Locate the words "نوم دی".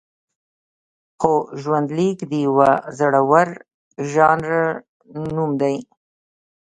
5.33-5.75